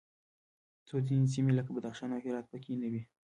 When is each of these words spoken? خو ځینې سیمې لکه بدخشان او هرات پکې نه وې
خو 0.87 0.95
ځینې 1.07 1.27
سیمې 1.33 1.51
لکه 1.55 1.71
بدخشان 1.75 2.09
او 2.15 2.21
هرات 2.25 2.45
پکې 2.51 2.73
نه 2.81 2.87
وې 2.91 3.01